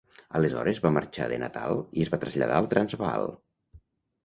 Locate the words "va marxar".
0.85-1.27